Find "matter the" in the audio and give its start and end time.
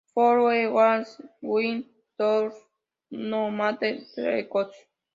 3.51-4.47